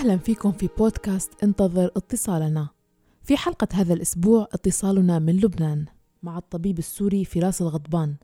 [0.00, 2.68] أهلا فيكم في بودكاست انتظر اتصالنا.
[3.22, 5.86] في حلقة هذا الأسبوع اتصالنا من لبنان
[6.22, 8.14] مع الطبيب السوري فراس الغضبان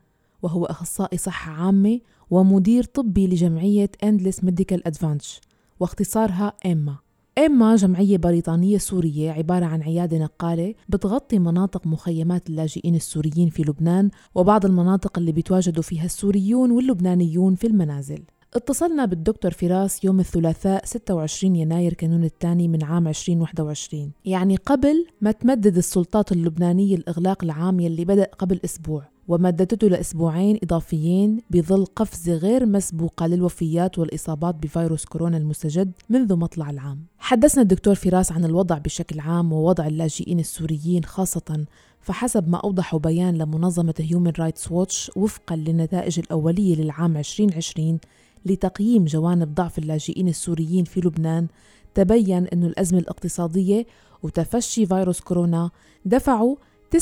[0.42, 2.00] وهو أخصائي صحة عامة
[2.30, 5.40] ومدير طبي لجمعية Endless Medical Advantage
[5.80, 6.96] واختصارها إيما.
[7.38, 14.10] إما جمعية بريطانية سورية عبارة عن عيادة نقالة بتغطي مناطق مخيمات اللاجئين السوريين في لبنان
[14.34, 18.22] وبعض المناطق اللي بيتواجدوا فيها السوريون واللبنانيون في المنازل.
[18.54, 25.32] اتصلنا بالدكتور فراس يوم الثلاثاء 26 يناير كانون الثاني من عام 2021 يعني قبل ما
[25.32, 32.66] تمدد السلطات اللبنانية الإغلاق العام يلي بدأ قبل أسبوع ومددته لأسبوعين إضافيين بظل قفزة غير
[32.66, 36.98] مسبوقة للوفيات والإصابات بفيروس كورونا المستجد منذ مطلع العام.
[37.18, 41.64] حدثنا الدكتور فراس عن الوضع بشكل عام ووضع اللاجئين السوريين خاصة
[42.00, 47.98] فحسب ما أوضح بيان لمنظمة هيومن رايتس ووتش وفقا للنتائج الأولية للعام 2020
[48.46, 51.46] لتقييم جوانب ضعف اللاجئين السوريين في لبنان
[51.94, 53.86] تبين أن الأزمة الاقتصادية
[54.22, 55.70] وتفشي فيروس كورونا
[56.04, 56.56] دفعوا
[56.96, 56.98] 89%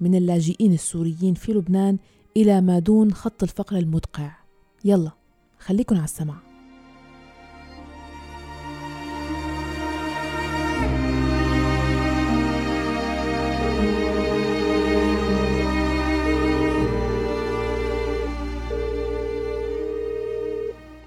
[0.00, 1.98] من اللاجئين السوريين في لبنان
[2.36, 4.30] إلى ما دون خط الفقر المدقع.
[4.84, 5.10] يلا
[5.58, 6.49] خليكن على السمع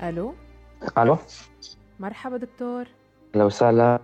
[0.04, 0.34] ألو؟
[0.98, 1.18] ألو؟
[2.00, 2.86] مرحبا دكتور.
[3.36, 4.00] أهلا وسهلا.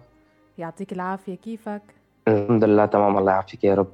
[0.58, 1.82] يعطيك العافية كيفك؟
[2.28, 3.88] الحمد لله تمام الله يعافيك يا رب.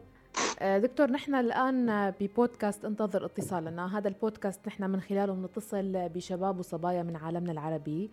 [0.59, 3.97] آه، دكتور نحن الآن ببودكاست انتظر اتصالنا.
[3.97, 8.11] هذا البودكاست نحن من خلاله بنتصل بشباب وصبايا من عالمنا العربي.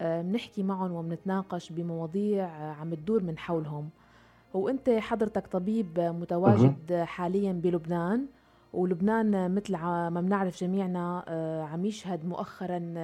[0.00, 2.48] آه، بنحكي معهم وبنتناقش بمواضيع
[2.80, 3.90] عم تدور من حولهم.
[4.54, 8.26] وانت حضرتك طبيب متواجد حاليا بلبنان.
[8.72, 12.94] ولبنان مثل ما بنعرف جميعنا آه، عم يشهد مؤخرا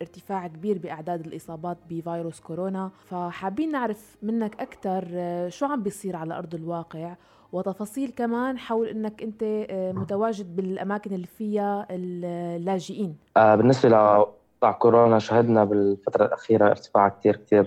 [0.00, 2.90] ارتفاع كبير بأعداد الإصابات بفيروس كورونا.
[3.04, 5.04] فحابين نعرف منك أكثر
[5.48, 7.14] شو عم بيصير على أرض الواقع؟
[7.52, 13.16] وتفاصيل كمان حول إنك أنت آه، متواجد بالأماكن اللي فيها اللاجئين.
[13.36, 17.64] آه، بالنسبة لوضع كورونا شهدنا بالفترة الأخيرة ارتفاع كثير كثير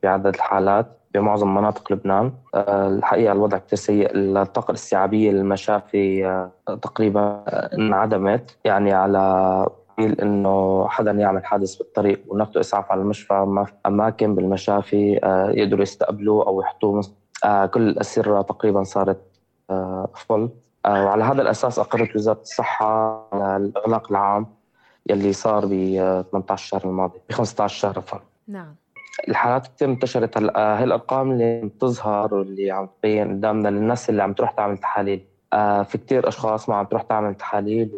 [0.00, 0.86] في عدد الحالات.
[1.14, 2.32] بمعظم مناطق لبنان.
[2.68, 4.10] الحقيقة الوضع كثير سيء.
[4.14, 6.48] الطاقة الاستيعابية للمشافي
[6.82, 7.44] تقريبا
[7.78, 8.56] انعدمت.
[8.64, 14.34] يعني على سبيل إنه حدا يعمل حادث بالطريق وناخذ إسعاف على المشفى ما في أماكن
[14.34, 15.12] بالمشافي
[15.54, 17.02] يقدروا يستقبلوه أو يحطوه
[17.44, 19.20] آه، كل الأسرة تقريبا صارت
[20.14, 20.50] فل آه،
[20.86, 24.46] آه، وعلى هذا الأساس أقرت وزارة الصحة على الإغلاق العام
[25.10, 25.70] يلي صار ب
[26.30, 28.18] 18 شهر الماضي ب 15 شهر عفوا
[28.48, 28.74] نعم.
[29.28, 34.32] الحالات كثير انتشرت هلأ هي الارقام اللي بتظهر واللي عم تبين قدامنا للناس اللي عم
[34.32, 35.26] تروح تعمل تحاليل.
[35.84, 37.92] في كثير أشخاص ما عم تروح تعمل تحاليل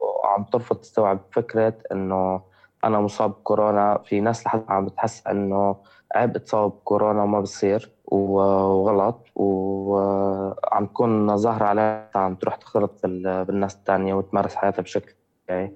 [0.00, 2.40] وعم ترفض تستوعب فكرة إنه
[2.84, 3.98] أنا مصاب بكورونا.
[4.04, 5.76] في ناس لحد عم بتحس إنه
[6.14, 9.26] عيب اتصاب بكورونا وما بصير وغلط.
[9.34, 15.14] وعم تكون ظاهرة عليها عم تروح تختلط بالناس الثانية وتمارس حياتها بشكل
[15.48, 15.72] طبيعي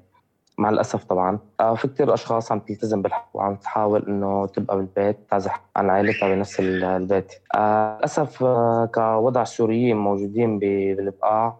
[0.59, 1.39] مع الأسف طبعا.
[1.61, 6.35] آه، في كثير أشخاص عم تلتزم بالحق وعم تحاول إنه تبقى بالبيت تعزح عن عائلتها
[6.35, 7.33] بنفس البيت.
[7.55, 11.57] آه، للأسف آه، كوضع السوريين موجودين بالبقاع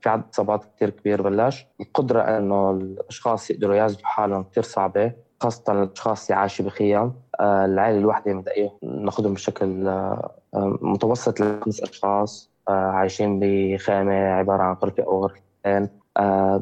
[0.00, 1.66] في عدد إصابات كثير كبير بلش.
[1.80, 7.14] القدرة إنه الأشخاص يقدروا يعزلوا حالهم كثير صعبة خاصة الأشخاص اللي عايشين بخيام.
[7.40, 9.90] العائلة الواحدة مبدئيا ناخذهم بشكل
[10.82, 15.99] متوسط لخمس أشخاص عايشين بخيمة عبارة عن غرفة أو غرفتين.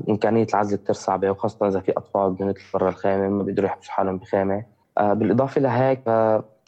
[0.09, 4.17] إمكانية العزل كثير صعبة وخاصة إذا في بدهم يطلعوا برا الخيمة ما بيقدروا يحبسوا حالهم
[4.19, 4.65] بخيمة
[5.01, 6.01] بالإضافة لهيك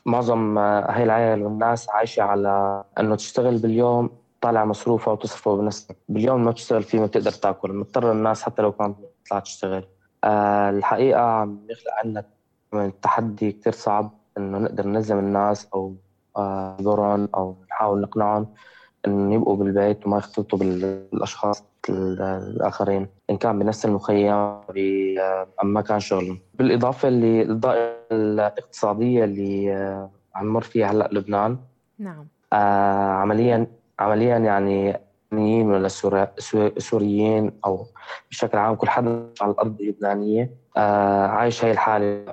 [0.06, 4.10] معظم هاي العائلة والناس عايشة على إنه تشتغل باليوم
[4.40, 5.96] طالع مصروفها وتصرفه بنفسها.
[6.08, 7.72] باليوم ما بتشتغل فيه ما بتقدر تاكل.
[7.72, 9.84] مضطر الناس حتى لو كانت تطلع تشتغل.
[10.24, 12.24] الحقيقة عم يخلق عنا
[12.72, 15.94] من تحدي كتير صعب إنه نقدر نلزم الناس أو
[16.80, 18.46] نزورهم آه، أو نحاول نقنعهم
[19.06, 21.69] إنه يبقوا بالبيت وما يختلطوا بالأشخاص.
[21.88, 26.38] الآخرين إن كان بنفس المخيم آه، ام مكان شغلهم.
[26.54, 31.58] بالإضافة للضائقه الاقتصادية اللي آه، عم نمر فيها هلأ لبنان
[31.98, 32.26] نعم.
[32.52, 33.66] آه عمليا
[33.98, 35.00] عمليا يعني
[35.32, 35.88] لبنانيين ولا
[36.78, 37.86] سوريين أو
[38.30, 42.24] بشكل عام كل حدا على الأرض اللبنانيه آه عايش هاي الحالة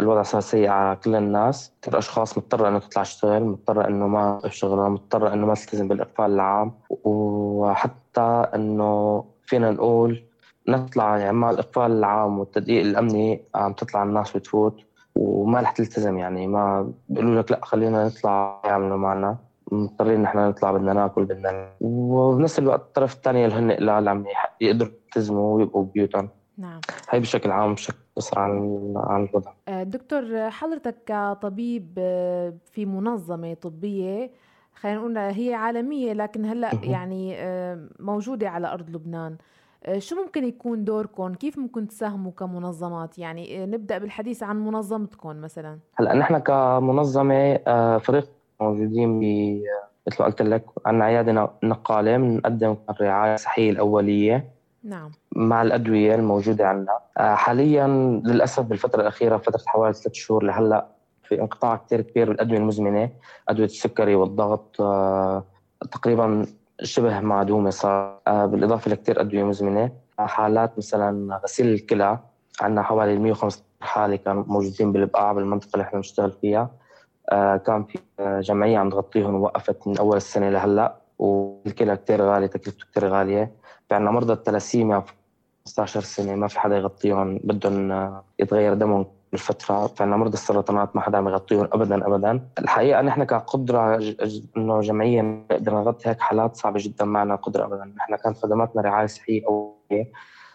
[0.00, 1.72] الوضع صار سيء على كل الناس.
[1.82, 6.24] كثير أشخاص مضطرة إنه تطلع تشتغل مضطرة إنه ما تشتغل مضطرة إنه ما تلتزم بالاقفال
[6.24, 6.72] العام.
[6.90, 10.24] وحتى إنه فينا نقول
[10.68, 14.80] نطلع يعني مع الاقفال العام والتدقيق الأمني عم تطلع الناس وتفوت
[15.14, 16.46] وما رح تلتزم يعني.
[16.46, 19.36] ما بيقولوا لك لا خلينا نطلع يعملوا معنا.
[19.72, 24.24] مضطرين نحن نطلع بدنا ناكل بدنا وبنفس الوقت الطرف الثاني اللي هن قلال عم
[24.60, 26.28] يقدروا يلتزموا ويبقوا ببيوتهم
[26.58, 26.80] نعم.
[27.10, 29.52] هي بشكل عام بشكل أسرع عن عن الوضع.
[29.68, 34.30] آه، دكتور حضرتك كطبيب آه، في منظمة طبية
[34.74, 39.36] خلينا نقول هي عالمية لكن هلأ يعني آه، موجودة على أرض لبنان.
[39.98, 45.78] شو ممكن يكون دوركم؟ كيف ممكن تساهموا كمنظمات؟ يعني نبدأ بالحديث عن منظمتكم مثلا.
[45.94, 47.56] هلأ نحن كمنظمة
[47.98, 48.30] فريق
[48.60, 49.22] موجودين ب
[50.06, 54.44] مثل ما قلت لك عندنا عيادة نقالة بنقدم الرعاية الصحية الأولية.
[54.84, 55.10] نعم.
[55.36, 56.98] مع الأدوية الموجودة عندنا.
[57.18, 57.86] آه، حاليا
[58.24, 60.86] للأسف بالفترة الأخيرة فترة حوالي ثلاث شهور لهلأ
[61.28, 63.10] في انقطاع كثير كبير بالأدوية المزمنة
[63.48, 65.44] أدوية السكري والضغط آه،
[65.92, 66.46] تقريبا
[66.82, 68.20] شبه معدومة صار.
[68.26, 72.18] آه، بالإضافة لكثير أدوية مزمنة حالات مثلا غسيل الكلى
[72.60, 76.70] عندنا حوالي 115 حالة كانوا موجودين بالبقاع بالمنطقة اللي إحنا بنشتغل فيها.
[77.66, 83.08] كان في جمعية عم تغطيهم ووقفت من أول السنة لهلأ والكلى كثير غالية تكلفته كثير
[83.08, 83.52] غالية.
[83.88, 85.04] في عندنا مرضى الثلاسيميا
[85.66, 90.34] 15 سنة ما في حدا يغطيهم بدهم آه، يتغير دمهم كل فترة في عندنا مرضى
[90.34, 92.48] السرطانات ما حدا عم يغطيهم أبدا أبدا.
[92.58, 93.96] الحقيقة نحن كقدرة
[94.56, 97.84] إنه جمعية نقدر نغطي هيك حالات صعبة جدا معنا قدرة أبدا.
[97.96, 100.12] نحن كان خدماتنا رعاية صحية أولية.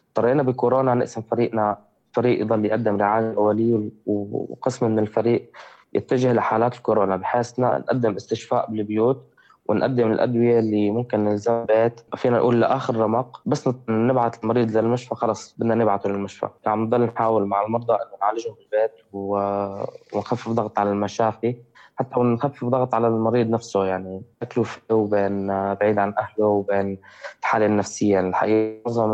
[0.10, 1.78] اضطرينا بكورونا نقسم فريقنا
[2.14, 5.52] فريق يضل يقدم رعاية أولية وقسم من الفريق
[5.94, 9.34] يتجه لحالات الكورونا بحيث نقدم استشفاء بالبيوت
[9.70, 12.02] ونقدم الأدوية اللي ممكن نلزم بيت.
[12.16, 13.42] فينا نقول لآخر رمق.
[13.46, 15.56] بس نبعث المريض للمشفى خلص.
[15.58, 16.48] بدنا نبعثه للمشفى.
[16.66, 21.56] عم نضل نحاول مع المرضى إنه نعالجهم بالبيت ونخفف ضغط على المشافي.
[21.96, 26.98] حتى ونخفف ضغط على المريض نفسه يعني تكلفة وبين بعيد عن أهله وبين
[27.40, 28.20] الحالة النفسية.
[28.20, 29.14] الحقيقة معظم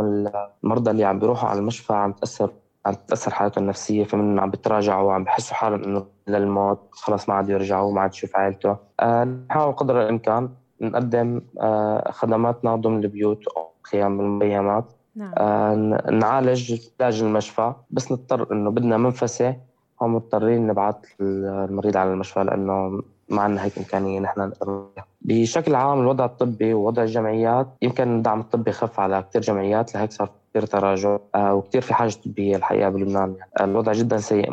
[0.63, 2.50] المرضى اللي عم بيروحوا على المشفى عم تأثر
[2.86, 7.50] عم تتأثر حالته النفسية فمن عم بتراجعوا وعم بحسوا حالهم إنه للموت خلص ما عاد
[7.50, 10.50] يرجعوا ما عاد يشوف عائلته آه نحاول قدر الإمكان
[10.82, 14.86] نقدم آه خدماتنا ضمن البيوت أو خيام المخيمات
[15.16, 15.34] نعم.
[15.38, 15.76] آه
[16.12, 19.56] نعالج علاج المشفى بس نضطر إنه بدنا منفسة
[20.02, 24.88] هم مضطرين نبعث المريض على المشفى لأنه ما عندنا هيك إمكانية نحن نقدر
[25.22, 30.30] بشكل عام الوضع الطبي ووضع الجمعيات يمكن الدعم الطبي خف على كثير جمعيات لهيك صار
[30.50, 33.51] كثير تراجع آه، وكثير في حاجة طبية الحقيقة بلبنان يعني.
[33.72, 34.51] الوضع جدا سيء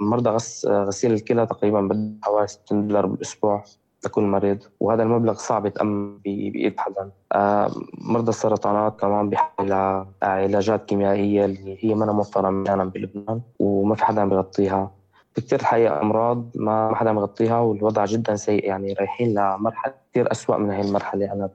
[0.00, 3.64] مرضى غس غسيل الكلى تقريبا بده حوالي 60 دولار بالأسبوع
[4.04, 7.10] لكل مريض وهذا المبلغ صعب يتأمن بإيد حدا.
[7.32, 14.04] آه، مرضى السرطانات كمان بحاجة لعلاجات كيميائية اللي هي ما موفرة مجانا بلبنان وما في
[14.04, 14.90] حدا بيغطيها.
[15.34, 20.56] في كثير الحقيقة أمراض ما حدا مغطيها والوضع جدا سيء يعني رايحين لمرحلة كثير أسوأ
[20.56, 21.50] من هاي المرحلة أنا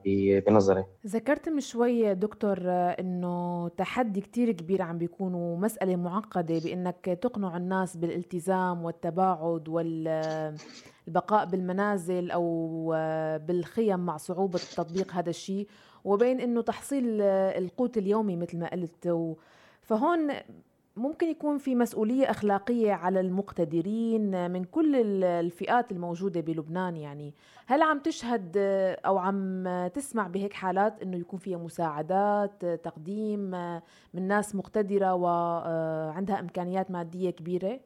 [0.46, 0.84] بنظري.
[1.06, 2.58] ذكرت من شوي دكتور
[3.00, 12.30] إنه تحدي كتير كبير عم بيكون ومسألة معقدة بإنك تقنع الناس بالالتزام والتباعد والبقاء بالمنازل
[12.30, 12.86] أو
[13.46, 15.68] بالخيم مع صعوبة تطبيق هذا الشيء
[16.04, 19.36] وبين إنه تحصيل القوت اليومي مثل ما قلت.
[19.82, 20.30] فهون
[20.98, 27.34] ممكن يكون في مسؤولية أخلاقية على المقتدرين من كل الفئات الموجودة بلبنان يعني.
[27.66, 28.52] هل عم تشهد
[29.06, 29.64] أو عم
[29.94, 33.40] تسمع بهيك حالات أنه يكون فيها مساعدات تقديم
[34.14, 37.80] من ناس مقتدرة وعندها إمكانيات مادية كبيرة؟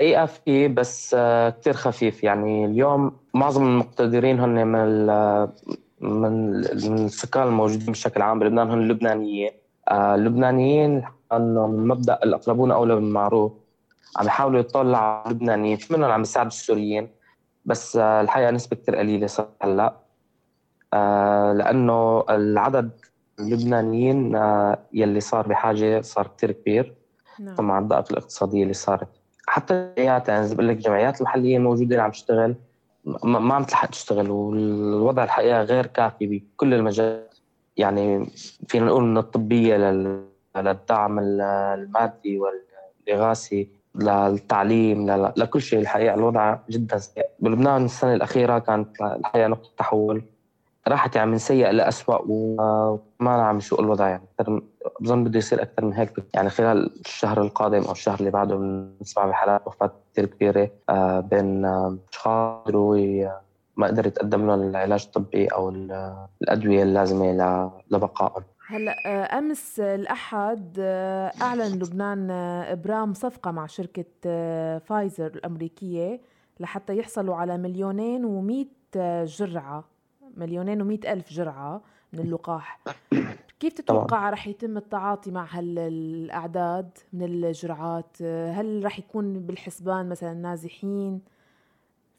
[0.00, 1.16] اي في بس
[1.60, 2.64] كثير خفيف يعني.
[2.64, 5.06] اليوم معظم المقتدرين هن من
[6.00, 6.54] من
[7.04, 9.50] السكان الموجودين بشكل عام بلبنان هن اللبنانيين
[9.92, 13.52] اللبنانيين إنه من مبدأ الأقربون اولى بالمعروف
[14.16, 17.08] عم يحاولوا يطلعوا على اللبنانيين في منهم عم يساعدوا السوريين
[17.64, 19.96] بس آه، الحقيقة نسبة كثير قليلة صار هلأ.
[20.94, 22.90] آه، لأنه العدد
[23.40, 26.94] اللبنانيين آه، يلي صار بحاجة صار كثير كبير.
[27.40, 27.66] نعم.
[27.66, 29.08] مع الضغط الاقتصادية اللي صارت.
[29.46, 32.54] حتى الجمعيات يعني بقول لك الجمعيات المحلية الموجوده اللي عم تشتغل
[33.24, 37.34] ما عم تلحق تشتغل والوضع الحقيقة غير كافي بكل المجالات.
[37.76, 38.26] يعني
[38.68, 45.78] فينا نقول من الطبية لل للدعم المادي والإغاثي للتعليم لكل شيء.
[45.78, 47.26] الحقيقة الوضع جدا سيء.
[47.40, 50.22] بلبنان السنة الأخيرة كانت الحقيقة نقطة تحول.
[50.88, 54.24] راحت يعني من سيء لأسوأ وما عم يسوء الوضع يعني.
[55.00, 56.12] بظن بده يصير أكثر من هيك.
[56.34, 61.64] يعني خلال الشهر القادم أو الشهر اللي بعده بنسمع بحالات وفاة كثير كبيرة آه، بين
[62.12, 62.68] أشخاص
[63.76, 65.68] ما قدر يتقدم لهم العلاج الطبي أو
[66.42, 68.42] الأدوية اللازمة لبقائهم.
[68.74, 74.04] هلا آه، أمس الأحد آه، أعلن لبنان آه، إبرام صفقة مع شركة
[74.78, 76.20] فايزر الأمريكية
[76.60, 79.84] لحتى يحصلوا على مليونين ومئة جرعة
[80.36, 82.80] مليونين ومئة ألف جرعة من اللقاح.
[83.60, 91.20] كيف تتوقع رح يتم التعاطي مع هالاعداد من الجرعات؟ هل رح يكون بالحسبان مثلا نازحين؟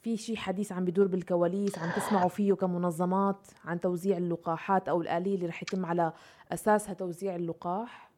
[0.06, 5.34] في شيء حديث عم بيدور بالكواليس عم تسمعوا فيه كمنظمات عن توزيع اللقاحات أو الآلية
[5.34, 6.12] اللي رح يتم على
[6.52, 8.10] أساسها توزيع اللقاح؟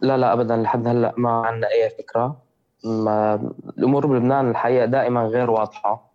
[0.00, 2.36] لا لا ابدا لحد هلأ ما عندنا أي فكرة.
[2.84, 3.34] ما
[3.78, 6.10] الأمور بلبنان الحقيقة دائما غير واضحة.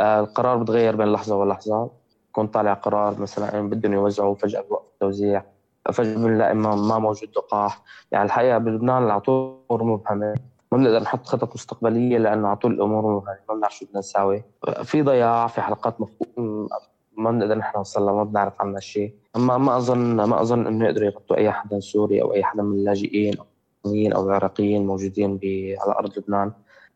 [0.00, 1.90] آه، القرار بتغير بين لحظة ولحظة.
[2.28, 5.44] يكون طالع قرار مثلا بدهم يوزعوا فجأة بوقف التوزيع
[5.92, 7.82] فجأة بنلاقي ما موجود لقاح.
[8.12, 10.34] يعني الحقيقة بلبنان على طول مبهمة.
[10.72, 14.44] ما بنقدر نحط خطط مستقبلية لأنه على طول الأمور مبهمه ما بنعرف شو بدنا نساوي.
[14.82, 16.68] في ضياع في حلقات مفقود
[17.16, 19.14] ما بنقدر نحن نوصل ما بنعرف عنها شيء.
[19.36, 22.78] أما ما أظن ما أظن إنه يقدروا يغطوا أي حدا سوري أو أي حدا من
[22.78, 23.34] اللاجئين
[23.86, 25.40] أو العراقيين موجودين
[25.80, 26.52] على أرض لبنان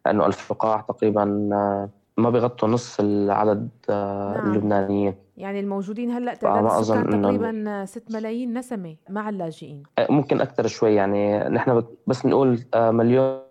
[0.07, 4.51] لأنه الف لقاح تقريبا آه، ما بيغطوا نص العدد آه، نعم.
[4.51, 5.15] اللبنانيين.
[5.37, 9.83] يعني الموجودين هلأ تعداد السكان تقريبا 6 ملايين نسمة مع اللاجئين.
[9.99, 11.39] آه، ممكن أكثر شوي يعني.
[11.39, 13.42] نحن بس نقول مليون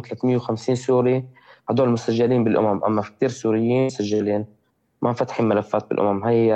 [0.00, 1.24] و350 سوري.
[1.68, 4.46] هدول مسجلين بالأمم أما في كثير سوريين مش مسجلين.
[5.02, 6.24] ما فاتحين ملفات بالأمم.
[6.24, 6.54] هي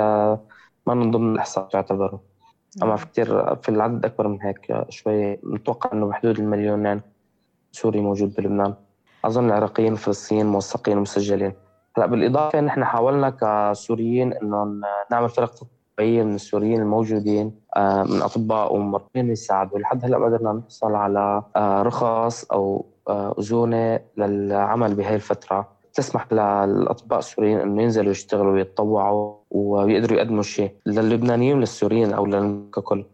[0.87, 2.19] ما من ضمن الإحصاء تعتبر
[2.83, 7.01] أما في كثير في العدد أكبر من هيك شوي متوقع إنه بحدود المليونين
[7.71, 8.73] سوري موجود بلبنان.
[9.25, 11.53] أظن العراقيين والفلسطينيين موثقين ومسجلين.
[11.97, 18.75] هلأ بالإضافة نحن حاولنا كسوريين إنه نعمل فرق تطبيقية من السوريين الموجودين آه، من أطباء
[18.75, 19.79] وممرضين يساعدوا.
[19.79, 25.77] لحد هلأ ما قدرنا نحصل على آه، رخص أو اذونه للعمل بهي الفترة.
[25.97, 32.25] تسمح للاطباء السوريين إنه ينزلوا يشتغلوا ويتطوعوا ويقدروا يقدموا شيء للبنانيين وللسوريين أو
[32.73, 33.05] ككل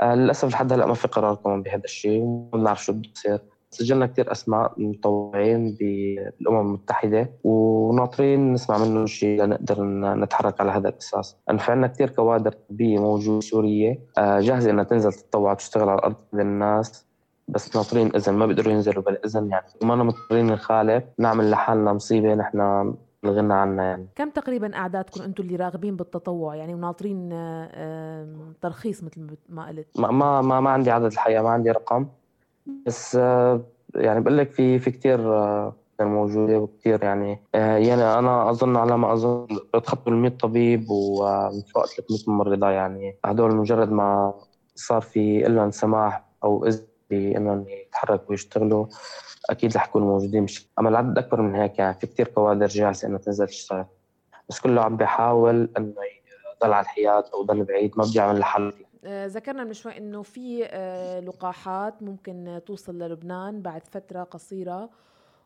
[0.00, 3.40] آه للأسف لحد هلأ ما في قرار كمان بهذا الشيء وما بنعرف شو بده يصير
[3.70, 11.36] سجلنا كثير أسماء متطوعين بالأمم المتحدة وناطرين نسمع منهم شيء لنقدر نتحرك على هذا الأساس،
[11.48, 15.98] لأنه في عندنا كثير كوادر طبية موجودة سورية آه، جاهزة إنها تنزل تتطوع وتشتغل على
[15.98, 17.06] الأرض للناس
[17.48, 19.66] بس ناطرين إذن ما بيقدروا ينزلوا بالاذن يعني.
[19.82, 22.94] ما مضطرين نخالف نعمل لحالنا مصيبة نحن
[23.24, 24.06] الغنى عنها يعني.
[24.14, 27.28] كم تقريبا أعدادكم أنتم اللي راغبين بالتطوع يعني وناطرين
[28.60, 32.06] ترخيص مثل ما قلت؟ ما ما ما عندي عدد الحقيقة ما عندي رقم.
[32.86, 33.60] بس آه،
[33.94, 37.42] يعني بقول لك في في كثير آه، موجودة وكثير يعني.
[37.54, 42.70] آه، يعني أنا أظن على ما أظن بتخطوا ال 100 طبيب ومن فوق 300 ممرضة
[42.70, 43.18] يعني.
[43.24, 44.34] هدول مجرد ما
[44.74, 48.86] صار في لهم سماح أو إذن بانهم يتحركوا ويشتغلوا
[49.50, 50.42] أكيد رح يكونوا موجودين.
[50.42, 53.84] مش أما العدد أكبر من هيك يعني في كثير كوادر جاهزه إنها تنزل تشتغل.
[54.48, 55.94] بس كله عم بيحاول إنه
[56.62, 58.72] يضل على الحياد أو يضل بعيد ما بدي يعمل لحل
[59.04, 64.90] آه، ذكرنا من شوي إنه في آه، لقاحات ممكن توصل للبنان بعد فترة قصيرة.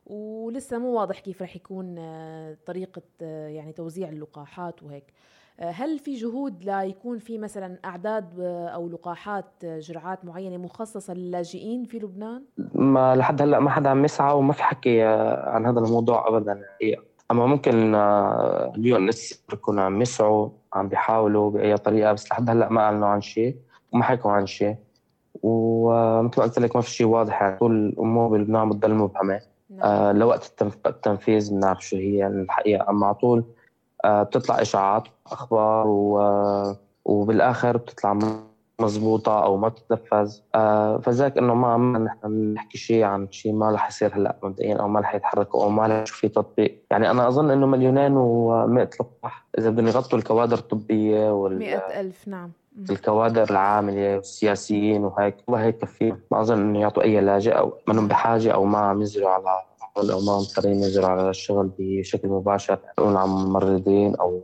[0.07, 5.13] ولسه مو واضح كيف رح يكون آه، طريقة يعني توزيع اللقاحات وهيك
[5.59, 8.41] هل في جهود ليكون في مثلا أعداد
[8.75, 12.43] أو لقاحات جرعات معينة مخصصة للاجئين في لبنان؟
[12.75, 16.63] ما لحد هلأ ما حدا عم يسعى وما في حكي عن هذا الموضوع ابدا
[17.31, 22.69] أما ممكن اليو إن إس يكونوا عم يسعوا عم بيحاولوا بأي طريقة بس لحد هلأ
[22.69, 23.57] ما أعلنوا عن شيء
[23.93, 24.77] وما حكوا عن شيء
[25.43, 29.41] ومثل ما قلت لك ما في شيء واضح يعني طول الأمور بلبنان بتضل مبهمة.
[29.83, 32.91] آه لوقت التنفيذ بنعرف شو هي الحقيقة.
[32.91, 33.45] أما على طول
[34.05, 36.21] آه، بتطلع إشاعات أخبار و...
[37.05, 38.19] وبالآخر بتطلع
[38.81, 40.39] مزبوطة أو ما بتتنفذ.
[40.55, 44.89] آه فذاك إنه ما نحن نحكي شيء عن شيء ما رح يصير هلأ مبدئيا أو
[44.89, 46.83] ما رح يتحركوا أو ما رح في تطبيق.
[46.91, 52.51] يعني أنا أظن إنه مليونين و100 لقاح إذا بدهم يغطوا الكوادر الطبية وال 100000 نعم.
[52.91, 58.09] الكوادر العاملة والسياسيين وهيك ما هيك كفيهم ما أظن إنه يعطوا أي لاجئ أو منهم
[58.09, 59.63] بحاجة أو ما عم ينزلوا على
[60.13, 62.79] أو ما مضطرين ينزلوا على الشغل بشكل مباشر.
[62.99, 64.43] يكونوا عن ممرضين أو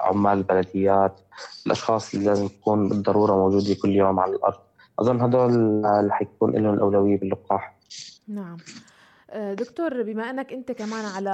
[0.00, 1.20] عمال البلديات
[1.66, 4.58] الأشخاص اللي لازم تكون بالضرورة موجودة كل يوم على الأرض.
[5.00, 5.50] أظن هدول
[5.86, 7.78] اللي حيكون لهم الأولوية باللقاح.
[8.28, 8.56] نعم.
[9.34, 11.30] دكتور بما أنك أنت كمان على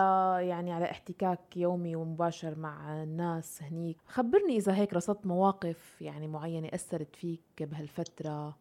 [0.48, 6.68] يعني على احتكاك يومي ومباشر مع الناس هنيك خبرني إذا هيك رصدت مواقف يعني معينة
[6.74, 8.56] أثرت فيك بهالفترة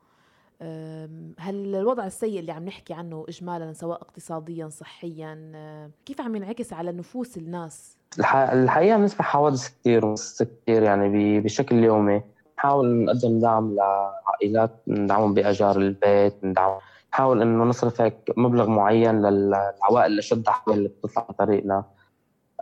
[1.39, 5.51] هل الوضع السيء اللي عم نحكي عنه اجمالا سواء اقتصاديا صحيا
[6.05, 12.21] كيف عم ينعكس على نفوس الناس؟ الحقيقة بنسمع حوادث كثير كثير يعني بشكل يومي
[12.57, 16.79] نحاول نقدم دعم لعائلات ندعمهم بأجار البيت ندعم
[17.13, 21.84] نحاول إنه نصرف هيك مبلغ معين للعوائل اللي شد اللي بتطلع على طريقنا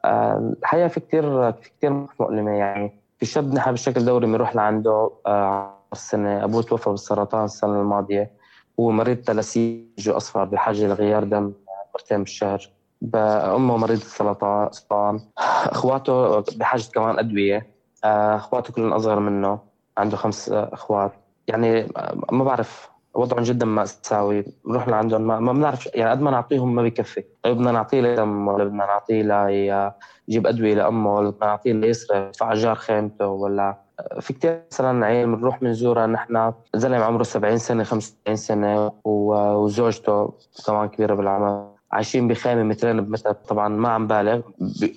[0.06, 3.02] الحقيقة في كثير في كثير مؤلمه يعني.
[3.20, 8.32] في شاب نحن بشكل دوري بنروح لعنده آه، السنة أبوه توفى بالسرطان السنة الماضية.
[8.80, 11.54] هو مريض تلاسيج أصفر بحاجة لغيار دم
[11.96, 12.70] مرتين بالشهر.
[13.16, 15.20] أمه مريضة سرطان.
[15.68, 17.68] أخواته بحاجة كمان أدوية.
[18.04, 19.60] آه، أخواته كلهم أصغر منه.
[19.98, 21.12] عنده خمس أخوات.
[21.48, 21.88] يعني
[22.32, 27.24] ما بعرف وضعهم جدا مأساوي بنروح لعندهم ما, بنعرف يعني قد ما نعطيهم ما بكفي.
[27.46, 32.76] بدنا نعطيه لدم ولا بدنا نعطيه ليجيب أدوية لأمه ولا بدنا نعطيه ليصرف يدفع إيجار
[32.76, 33.78] خيمته ولا
[34.20, 40.34] في كتير مثلا عيال بنروح بنزورها نحن زلمة عمره 70 سنة 75 سنة وزوجته
[40.66, 43.32] كمان كبيرة بالعمر عايشين بخيمة مترين بمتر.
[43.32, 44.42] طبعا ما عم بالغ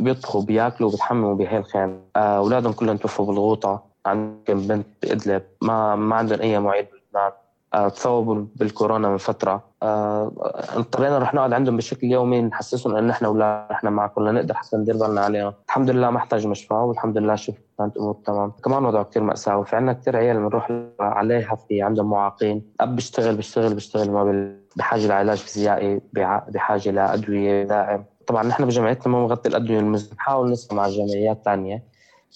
[0.01, 6.17] بيطبخوا بياكلوا وبيتحمموا بهي الخيمه آه، أولادهم كلهم توفوا بالغوطة عندهم بنت بإدلب ما ما
[6.17, 7.33] عندهم أي معيد بلبنان
[7.75, 9.63] آه، تصوبوا بالكورونا من فترة.
[9.83, 10.33] آه،
[10.77, 14.97] اضطرينا نروح نقعد عندهم بشكل يومي نحسسهم ان إحنا أولاد إحنا معكم لنقدر حتى ندير
[14.97, 15.53] بالنا عليهم.
[15.69, 18.53] الحمد لله ما احتاج مشفى والحمد لله شوف كانت امور تمام.
[18.65, 22.63] كمان وضعه كثير ماساوي في عندنا كثير عيال بنروح عليها في عندهم معاقين.
[22.81, 26.01] أب بيشتغل بيشتغل بيشتغل ما بحاجة لعلاج فيزيائي
[26.49, 31.83] بحاجة لأدوية دائم طبعا نحن بجمعيتنا ما بنغطي الأدوية المزمنة بنحاول نسمع مع جمعيات ثانية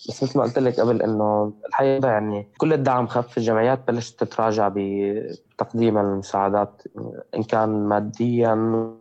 [0.09, 4.73] بس مثل ما قلت لك قبل إنه الحقيقة يعني كل الدعم خف الجمعيات بلشت تتراجع
[4.75, 6.83] بتقديم المساعدات
[7.37, 8.93] إن كان ماديا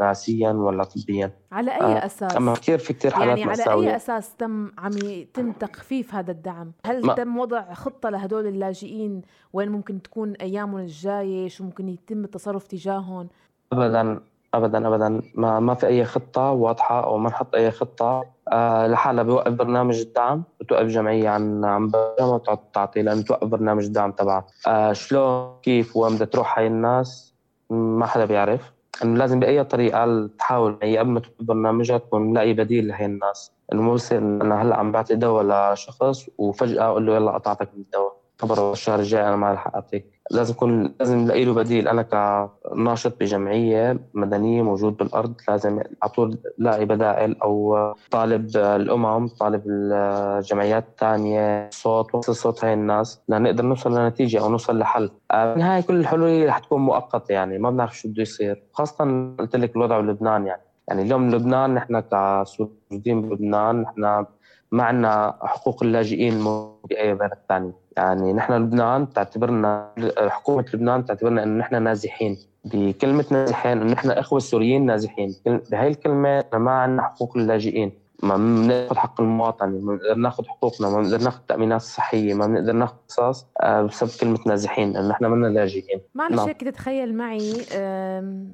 [0.00, 3.96] راسيا ولا طبيا على أي آه أساس؟ أما كثير في كثير حالات يعني على أي
[3.96, 9.68] أساس تم عم يتم تخفيف هذا الدعم؟ هل ما تم وضع خطة لهدول اللاجئين وين
[9.68, 13.28] ممكن تكون أيامهم الجاية؟ شو ممكن يتم التصرف تجاههم؟
[13.72, 14.20] ابدا
[14.54, 15.22] ابدا ابدا.
[15.34, 18.24] ما ما في أي خطة واضحة أو ما نحط أي خطة.
[18.52, 21.90] آه لحالها بوقف برنامج الدعم بتوقف جمعية عن عن
[22.20, 22.40] ما
[22.72, 24.46] تعطي لأنه توقف برنامج الدعم تبعها.
[24.66, 27.34] آه شلون كيف وين بدها تروح هاي الناس
[27.70, 28.72] ما حدا بيعرف.
[29.04, 33.52] إنه لازم بأي طريقة تحاول هي قبل ما توقف برنامجها تكون ملاقي بديل لهي الناس.
[33.72, 37.80] إنه مو بصير أنا هلأ عم بعطي دواء لشخص وفجأة أقول له يلا قطعتك من
[37.80, 38.27] الدواء.
[38.40, 40.18] خبر الشهر الجاي أنا ما رح أعطيك.
[40.30, 45.34] لازم يكون لازم نلاقي له بديل أنا كناشط بجمعية مدنية موجود بالأرض.
[45.48, 47.76] لازم على طول لاقي بدائل أو
[48.10, 54.78] طالب الأمم طالب الجمعيات الثانية صوت وصل صوت هاي الناس لنقدر نوصل لنتيجة أو نوصل
[54.78, 55.10] لحل.
[55.32, 58.62] بالنهايه كل الحلول رح تكون مؤقته يعني ما بنعرف شو بده يصير.
[58.72, 60.62] خاصة قلت لك الوضع بلبنان يعني.
[60.88, 64.24] يعني اليوم لبنان نحن كسوريين بلبنان نحن
[64.72, 66.44] ما عندنا حقوق اللاجئين
[66.90, 72.38] باي بلد ثاني يعني نحن لبنان تعتبرنا حكومة لبنان تعتبرنا أنه نحن نازحين.
[72.64, 75.34] بكلمة نازحين أنه نحن إخوة السوريين نازحين.
[75.46, 77.92] بهي الكلمة ما عندنا حقوق اللاجئين.
[78.22, 82.72] ما بناخذ حق المواطنه ما بنقدر ناخذ حقوقنا ما بنقدر ناخذ التأمينات الصحية ما بنقدر
[82.72, 86.00] ناخذ قصص آه، بسبب كلمة نازحين أنه نحن منا لاجئين.
[86.14, 86.48] معلش نعم.
[86.48, 87.52] هيك تتخيل معي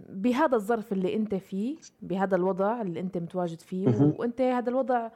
[0.08, 5.08] بهذا الظرف اللي أنت فيه بهذا الوضع اللي أنت متواجد فيه وأنت هذا الوضع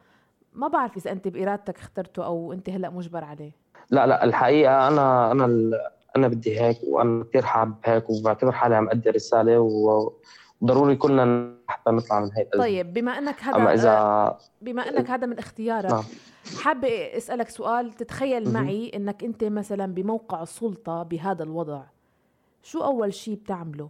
[0.59, 3.53] ما بعرف إذا أنت بإرادتك اخترته أو أنت هلأ مجبر عليه.
[3.90, 5.71] لا لا الحقيقة أنا أنا
[6.16, 9.61] أنا بدي هيك وأنا كثير حابب هيك وبعتبر حالي عم أدي رسالة
[10.62, 15.27] وضروري كلنا حتى نطلع من هيك طيب بما إنك هذا أما إذا بما إنك هذا
[15.27, 16.05] من اختيارك نعم.
[16.62, 17.92] حابه أسألك سؤال.
[17.92, 21.83] تتخيل معي إنك أنت مثلا بموقع السلطة بهذا الوضع
[22.62, 23.88] شو أول شيء بتعمله؟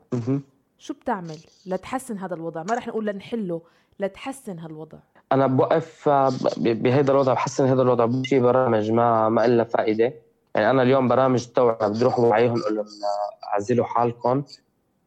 [0.79, 3.63] شو بتعمل لتحسن هذا الوضع؟ ما رح نقول لنحله
[4.01, 4.99] لتحسن هالوضع.
[5.33, 8.23] أنا بوقف آه، بهذا الوضع بحسن هذا الوضع.
[8.25, 10.15] في برامج ما ما لها فائدة.
[10.55, 14.43] يعني أنا اليوم برامج توعيه بدي أروح بوعيهم أقول لهم آه، عزلوا حالكم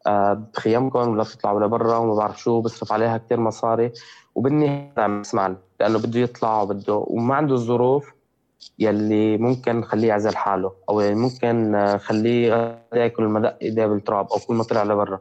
[0.07, 3.91] آه، بخيامكم ولا تطلعوا لبرا وما بعرف شو بصرف عليها كثير مصاري.
[4.35, 8.13] وبالنهاية عم يسمعني لأنه بده يطلع وبده وما عنده الظروف
[8.79, 14.55] يلي ممكن خليه يعزل حاله أو يلي ممكن خليه ياكل مدق إيديه بالتراب أو كل
[14.55, 15.19] ما طلع لبرا.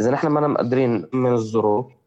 [0.00, 1.97] إذا نحن ما مقدرين من الظروف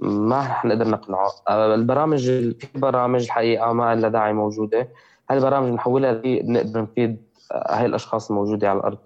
[0.00, 1.30] ما رح نقدر نقنعه.
[1.48, 4.88] آه، البرامج في برامج الحقيقة ما لها داعي موجودة.
[5.30, 8.98] هاي البرامج نحولها نقدر نفيد آه، هاي الأشخاص الموجودة على الأرض.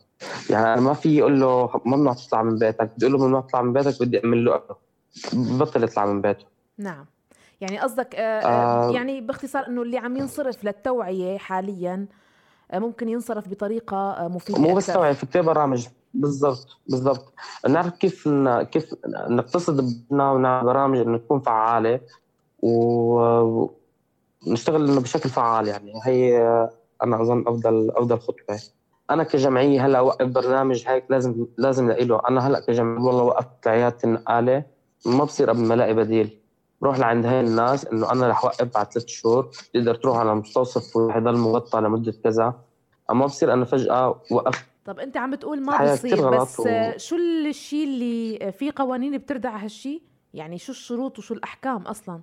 [0.51, 2.91] يعني أنا ما في أقول له ممنوع تطلع من بيتك.
[2.97, 4.61] بدي أقول له ممنوع تطلع من بيتك بدي أعمل له
[5.33, 6.45] بطل يطلع من بيته.
[6.79, 7.07] نعم.
[7.61, 12.07] يعني قصدك آه يعني باختصار إنه اللي عم ينصرف للتوعية حاليا
[12.75, 15.87] ممكن ينصرف بطريقة مفيدة مو بس توعيه في كثير برامج.
[16.15, 17.33] بالضبط بالضبط.
[17.69, 18.29] نعرف كيف
[18.71, 18.95] كيف
[19.29, 22.01] نقتصد ونعمل برامج إنه تكون فعالة
[22.59, 23.71] ونشتغل
[24.91, 25.93] إنه بشكل فعال يعني.
[26.05, 26.39] هي
[27.03, 28.61] أنا أظن أفضل أفضل خطوة.
[29.11, 33.67] أنا كجمعية هلأ اوقف برنامج هيك لازم لازم الاقي له أنا هلأ كجمعية والله وقفت
[33.67, 34.65] عياده النقالة
[35.07, 36.39] ما بصير قبل ما ألاقي بديل.
[36.81, 40.97] بروح لعند هاي الناس إنه أنا رح اوقف بعد ثلاث شهور تقدر تروح على مستوصف
[40.97, 42.55] ويضل مغطى لمدة كذا.
[43.11, 46.65] أما بصير أنا فجأة وقفت طب أنت عم بتقول ما بصير بس و...
[46.97, 50.03] شو الشيء اللي في قوانين بتردع هالشيء
[50.35, 52.21] يعني شو الشروط وشو الأحكام أصلا؟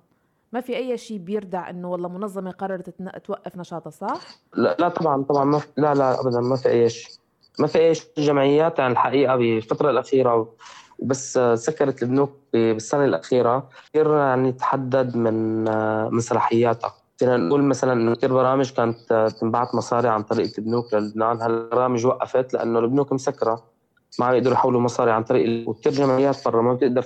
[0.52, 2.90] ما في أي شيء بيردع إنه والله منظمة قررت
[3.24, 4.20] توقف نشاطها صح؟
[4.54, 7.12] لا لا طبعا طبعا ما في لا لا ابدا ما في أي شيء
[7.58, 10.54] ما في أي شيء جمعيات يعني الحقيقة بالفترة الأخيرة
[10.98, 13.68] وبس سكرت البنوك بالسنة الأخيرة.
[13.88, 15.64] كثير يعني تحدد من
[16.14, 16.94] من صلاحياتها.
[17.22, 21.40] فينا نقول مثلا انه كثير برامج كانت تنبعت مصاري عن طريق البنوك للبنان.
[21.40, 23.62] هالبرامج وقفت لأنه البنوك مسكرة.
[24.20, 26.62] ما عم يقدروا يحولوا مصاري عن طريق وكثير جمعيات برا.
[26.62, 27.02] ما بتقدر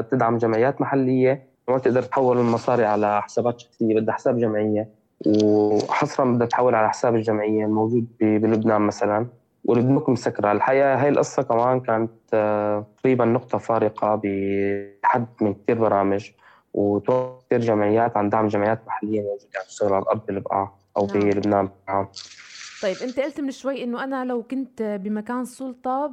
[0.00, 1.46] تدعم جمعيات محلية.
[1.68, 4.00] ما بتقدر تحول المصاري على حسابات شخصية.
[4.00, 4.88] بدها حساب جمعية.
[5.26, 9.26] وحصرا بدها تحول على حساب الجمعية الموجود بلبنان مثلا.
[9.64, 10.52] والبنوك مسكرة.
[10.52, 16.30] الحقيقة هاي القصة كمان كانت آه، تقريبا نقطة فارقة بحد من كثير برامج.
[16.74, 21.18] وكثير جمعيات عن دعم جمعيات محلية موجودة عم تشتغل على الأرض بالبقعة أو نعم.
[21.18, 21.68] بلبنان
[22.82, 26.12] طيب أنت قلت من شوي إنه أنا لو كنت بمكان سلطة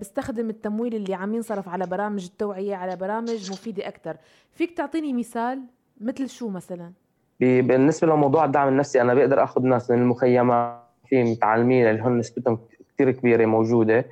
[0.00, 4.16] بستخدم التمويل اللي عم ينصرف على برامج التوعية على برامج مفيدة أكثر
[4.52, 5.62] فيك تعطيني مثال
[6.00, 6.92] مثل شو مثلا؟
[7.40, 12.58] بالنسبة لموضوع الدعم النفسي أنا بقدر آخذ ناس من المخيمات في متعلمين اللي هن نسبتهم
[12.94, 14.04] كثير كبيرة موجودة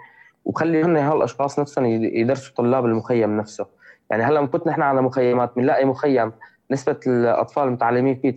[0.45, 3.67] وخلي هن هالأشخاص نفسهم يدرسوا طلاب المخيم نفسه.
[4.11, 6.33] يعني هلا كنت نحن على مخيمات بنلاقي مخيم
[6.71, 8.35] نسبة الأطفال المتعلمين فيه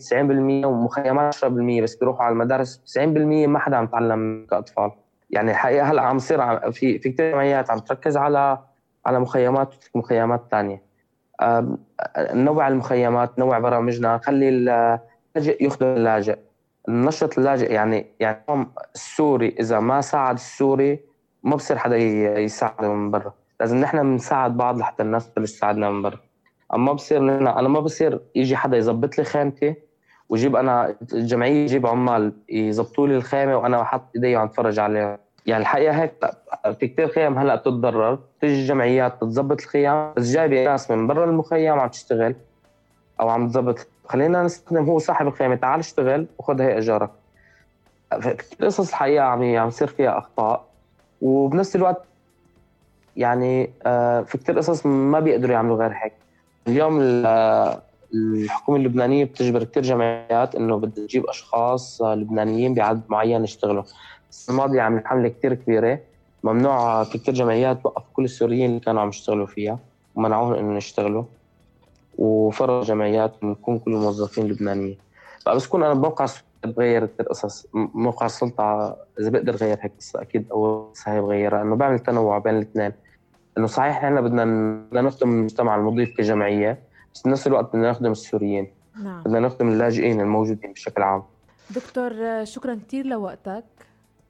[0.63, 1.45] 90% ومخيمات 10%
[1.83, 2.99] بس بيروحوا على المدارس 90%
[3.47, 4.91] ما حدا عم يتعلم كأطفال.
[5.29, 8.59] يعني الحقيقة هلا عم يصير في في كثير جمعيات عم تركز على
[9.05, 10.81] على مخيمات مخيمات ثانية
[12.19, 16.37] نوع المخيمات نوع برامجنا خلي اللاجئ يخدم اللاجئ.
[16.89, 18.43] نشط اللاجئ يعني يعني
[18.95, 20.99] السوري إذا ما ساعد السوري
[21.43, 23.33] ما بصير حدا يساعده من برا.
[23.61, 26.19] لازم نحن بنساعد بعض لحتى الناس تبلش تساعدنا من برا.
[26.73, 29.75] أما بصير أنا ما بصير يجي حدا يظبط لي خيمتي
[30.29, 35.61] وجيب أنا الجمعية يجيب عمال يظبطوا لي الخيمه وأنا حاطط إيدي وعم اتفرج عليها يعني
[35.61, 36.13] الحقيقة هيك
[36.79, 38.19] في كثير خيم هلأ بتتضرر.
[38.41, 42.35] تيجي الجمعيات بتظبط الخيام بس جايبة ناس من برا المخيم عم تشتغل
[43.19, 43.87] أو عم تظبط.
[44.05, 47.09] خلينا نستخدم هو صاحب الخيمة تعال اشتغل وخذ هي اجارك
[48.11, 50.65] كثير قصص الحقيقة عم عم يصير فيها أخطاء.
[51.21, 52.05] وبنفس الوقت
[53.17, 56.13] يعني آه، في كثير قصص ما بيقدروا يعملوا غير هيك.
[56.67, 56.99] اليوم
[58.13, 63.83] الحكومة اللبنانية بتجبر كثير جمعيات إنه بدها تجيب أشخاص لبنانيين بعدد معين يشتغلوا.
[64.29, 65.99] السنة الماضيه عملت حملة كثير كبيرة.
[66.43, 69.79] ممنوع في كثير جمعيات وقف كل السوريين اللي كانوا عم يشتغلوا فيها.
[70.15, 71.23] ومنعوهم إنه يشتغلوا.
[72.17, 74.97] وفرض جمعيات نكون كل الموظفين لبنانيين.
[75.47, 76.25] بس كون أنا بموقع
[76.65, 81.61] بغير كثير قصص موقع السلطه اذا بقدر غير هيك قصة أكيد اول قصه هي بغيرها
[81.61, 82.91] إنه بعمل تنوع بين الاثنين.
[83.57, 84.45] إنه صحيح إحنا بدنا
[84.89, 86.79] بدنا نخدم المجتمع المضيف كجمعية
[87.13, 88.67] بس بنفس الوقت بدنا نخدم السوريين.
[89.03, 89.23] نعم.
[89.23, 91.23] بدنا نخدم اللاجئين الموجودين بشكل عام.
[91.75, 93.63] دكتور شكرا كثير لوقتك.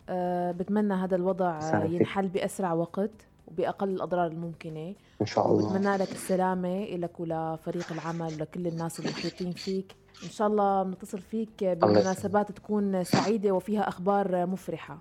[0.10, 3.12] أه بتمنى هذا الوضع ينحل بأسرع وقت
[3.48, 4.94] وبأقل الأضرار الممكنة.
[5.22, 5.66] إن شاء الله.
[5.66, 10.01] وبتمنى لك السلامة لك ولفريق العمل ولكل الناس المحيطين فيك.
[10.24, 14.98] إن شاء الله بنتصل فيك بمناسبات تكون سعيدة وفيها أخبار مفرحة.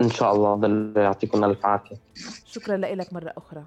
[0.00, 1.96] إن شاء الله يعطيكم ألف عافية.
[2.44, 3.64] شكرا لك مرة أخرى.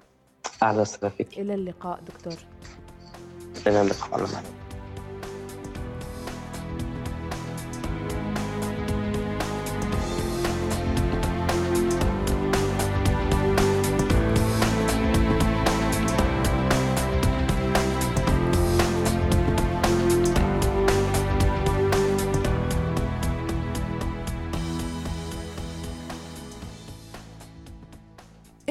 [0.62, 1.38] أهلا وسهلا فيك.
[1.38, 2.34] إلى اللقاء دكتور.
[3.66, 4.42] إلى اللقاء.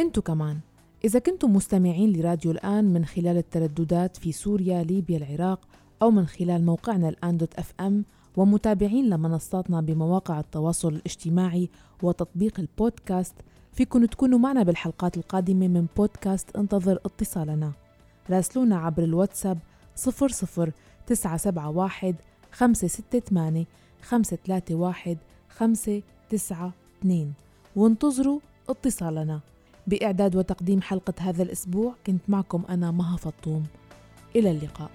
[0.02, 0.60] انتو كمان.
[1.06, 5.60] إذا كنتم مستمعين لراديو الآن من خلال الترددات في سوريا ليبيا العراق
[6.02, 8.06] أو من خلال موقعنا الآن دوت أف أم
[8.38, 11.70] ومتابعين لمنصاتنا بمواقع التواصل الاجتماعي
[12.04, 13.34] وتطبيق البودكاست
[13.74, 17.72] فيكن تكونوا معنا بالحلقات القادمة من بودكاست انتظر اتصالنا.
[18.30, 19.58] راسلونا عبر الواتساب
[19.96, 20.72] 00
[21.08, 22.16] 971
[22.52, 23.66] 568
[24.02, 25.18] 531
[25.50, 27.34] 592
[27.76, 29.40] وانتظروا اتصالنا.
[29.92, 33.64] بإعداد وتقديم حلقة هذا الأسبوع كنت معكم أنا مها فطوم.
[34.36, 34.92] إلى اللقاء.